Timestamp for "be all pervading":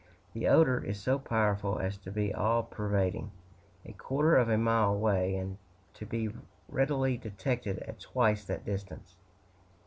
2.11-3.29